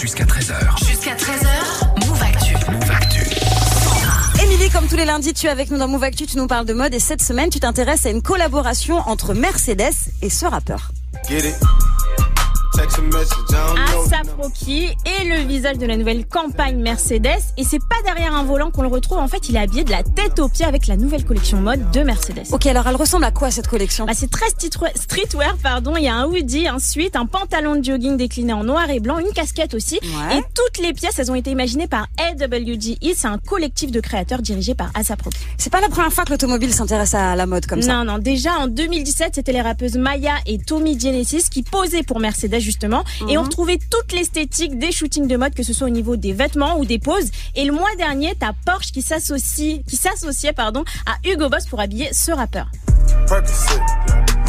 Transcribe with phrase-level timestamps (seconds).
[0.00, 0.86] Jusqu'à 13h.
[0.86, 2.54] Jusqu'à 13h, Move Actu.
[2.70, 3.20] Move Actu.
[4.44, 6.66] Émilie, comme tous les lundis, tu es avec nous dans Move Actu, tu nous parles
[6.66, 9.90] de mode et cette semaine, tu t'intéresses à une collaboration entre Mercedes
[10.22, 10.92] et ce rappeur.
[11.28, 11.56] Get it.
[12.80, 17.26] ASAP Rocky est le visage de la nouvelle campagne Mercedes
[17.56, 19.18] et c'est pas derrière un volant qu'on le retrouve.
[19.18, 21.90] En fait, il est habillé de la tête aux pieds avec la nouvelle collection mode
[21.90, 22.44] de Mercedes.
[22.52, 24.06] Ok, alors elle ressemble à quoi cette collection?
[24.06, 25.94] Bah, c'est très streetwear- pardon.
[25.96, 29.00] Il y a un hoodie, un suite, un pantalon de jogging décliné en noir et
[29.00, 29.98] blanc, une casquette aussi.
[30.02, 30.38] Ouais.
[30.38, 32.96] Et toutes les pièces, elles ont été imaginées par AWGE.
[33.16, 35.38] C'est un collectif de créateurs dirigé par ASAP Rocky.
[35.56, 37.92] C'est pas la première fois que l'automobile s'intéresse à la mode comme ça.
[37.92, 38.18] Non, non.
[38.18, 43.02] Déjà en 2017, c'était les rappeuses Maya et Tommy Genesis qui posaient pour Mercedes justement,
[43.22, 43.38] et Mhm.
[43.38, 46.78] on retrouvait toute l'esthétique des shootings de mode, que ce soit au niveau des vêtements
[46.78, 47.30] ou des poses.
[47.54, 51.80] Et le mois dernier, t'as Porsche qui s'associe, qui s'associait pardon à Hugo Boss pour
[51.80, 52.66] habiller ce rappeur.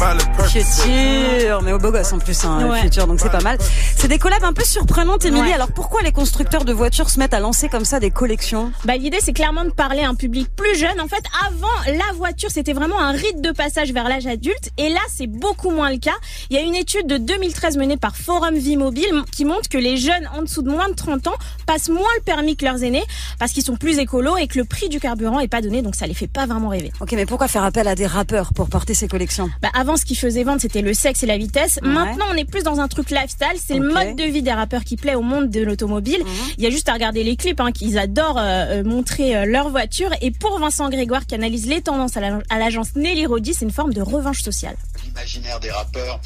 [0.00, 0.64] Miley Percocet.
[0.64, 2.80] Futur, mais au beau gosse en plus, hein, Ouais.
[2.82, 3.58] futur, donc c'est pas mal.
[3.96, 5.48] C'est des collabs un peu surprenantes, Émilie.
[5.48, 5.52] Ouais.
[5.52, 8.72] Alors pourquoi les constructeurs de voitures se mettent à lancer comme ça des collections?
[8.86, 11.00] Bah, l'idée, c'est clairement de parler à un public plus jeune.
[11.00, 14.70] En fait, avant, la voiture, c'était vraiment un rite de passage vers l'âge adulte.
[14.78, 16.14] Et là, c'est beaucoup moins le cas.
[16.48, 19.78] Il y a une étude de 2013 menée par Forum Vie Mobile qui montre que
[19.78, 21.36] les jeunes en dessous de moins de 30 ans
[21.66, 23.04] passent moins le permis que leurs aînés
[23.38, 25.82] parce qu'ils sont plus écolos et que le prix du carburant est pas donné.
[25.82, 26.90] Donc, ça les fait pas vraiment rêver.
[27.00, 29.50] Ok, mais pourquoi faire appel à des rappeurs pour porter ces collections?
[29.62, 31.78] Bah, avant, ce qui faisait vendre, c'était le sexe et la vitesse.
[31.82, 31.88] Ouais.
[31.88, 33.58] Maintenant, on est plus dans un truc lifestyle.
[33.64, 36.22] C'est le mode de vie des rappeurs qui plaît au monde de l'automobile.
[36.58, 39.44] Il y a juste à regarder les clips, hein, qu'ils adorent euh, euh, montrer euh,
[39.46, 40.10] leur voiture.
[40.20, 43.64] Et pour Vincent Grégoire, qui analyse les tendances à la- à l'agence Nelly Rodi, c'est
[43.64, 44.76] une forme de revanche sociale.
[45.04, 46.20] l'imaginaire des rappeurs,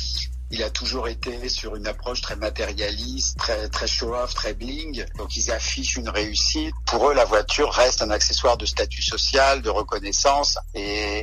[0.50, 5.04] il a toujours été sur une approche très matérialiste, très très show-off, très bling.
[5.18, 6.74] Donc ils affichent une réussite.
[6.86, 10.80] Pour eux, la voiture reste un accessoire de statut social, de reconnaissance, et,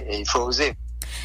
[0.09, 0.73] et il faut oser.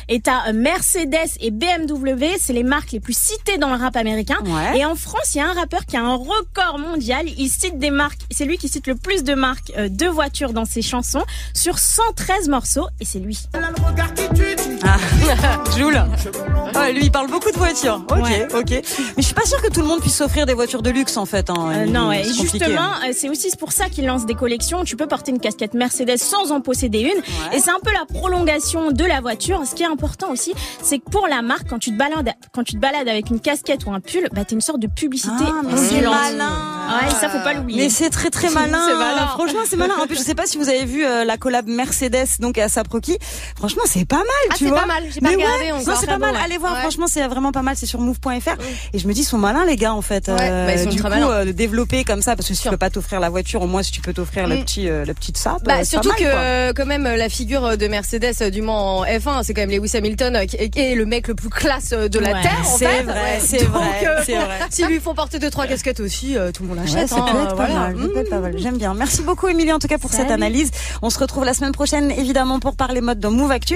[0.08, 3.96] Et t'as euh, Mercedes et BMW, c'est les marques les plus citées dans le rap
[3.96, 4.36] américain.
[4.44, 4.78] Ouais.
[4.78, 7.26] Et en France, il y a un rappeur qui a un record mondial.
[7.38, 10.52] Il cite des marques, c'est lui qui cite le plus de marques euh, de voitures
[10.52, 12.86] dans ses chansons sur 113 morceaux.
[13.00, 13.38] Et c'est lui.
[14.84, 14.98] Ah,
[15.76, 16.00] Joule.
[16.74, 18.02] Ouais, lui, il parle beaucoup de voitures.
[18.10, 18.46] Ok, Ouais.
[18.54, 18.70] ok.
[18.70, 18.82] Mais
[19.18, 21.26] je suis pas sûre que tout le monde puisse s'offrir des voitures de luxe en
[21.26, 21.50] fait.
[21.50, 24.84] Hein, Euh, non, Et justement, c'est aussi pour ça qu'ils lancent des collections.
[24.84, 27.54] Tu peux porter une casquette Mercedes sans en posséder une.
[27.54, 29.62] Et c'est un peu la prolongation de la voiture.
[29.66, 30.52] Ce qui est important aussi,
[30.82, 33.40] c'est que pour la marque, quand tu te balades, quand tu te balades avec une
[33.40, 36.14] casquette ou un pull, bah, t'es une sorte de publicité Ah, mais c'est ambulante.
[36.14, 36.75] malin.
[36.86, 37.82] Ouais, ça faut pas l'oublier.
[37.84, 38.78] Mais c'est très très malin.
[38.88, 39.26] C'est malin.
[39.28, 39.94] Franchement, c'est malin.
[40.02, 42.68] En plus, je sais pas si vous avez vu euh, la collab Mercedes donc à
[42.68, 43.18] Saproki.
[43.56, 44.80] Franchement, c'est pas mal, Ah, tu c'est vois.
[44.80, 45.86] pas mal, j'ai pas Mais regardé ouais, encore.
[45.88, 46.34] Non, c'est pas mal.
[46.34, 46.40] ouais.
[46.44, 46.74] Allez voir.
[46.74, 46.80] Ouais.
[46.80, 47.76] Franchement, c'est vraiment pas mal.
[47.76, 48.56] C'est sur move.fr.
[48.92, 50.28] Et je me dis, ils sont malins les gars en fait.
[50.28, 52.62] Ouais, bah, ils sont du très coup, euh, développer comme ça, parce que si tu
[52.62, 52.70] Sûr.
[52.72, 54.60] peux pas t'offrir la voiture, au moins si tu peux t'offrir le Mm.
[54.64, 55.62] petit, euh, le petit sap.
[55.64, 56.32] Bah, euh, c'est surtout mal, que quoi.
[56.32, 59.70] euh, quand même la figure de Mercedes euh, du Mans en F1, c'est quand même
[59.70, 62.60] Lewis Hamilton euh, qui est le mec le plus classe euh, de la terre.
[62.60, 63.02] en c'est fait.
[63.02, 64.58] vrai, c'est Donc, vrai, euh, c'est vrai.
[64.70, 67.12] S'ils lui font porter deux trois casquettes aussi, euh, tout le monde Ouais, l'achète.
[67.12, 67.90] hein, voilà.
[68.56, 68.94] J'aime bien.
[68.94, 70.70] Merci beaucoup, Émilie, en tout cas, pour cette analyse.
[71.02, 73.74] On se retrouve la semaine prochaine, évidemment, pour parler mode dans Move Actu.